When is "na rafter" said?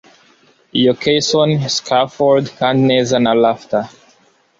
3.23-3.85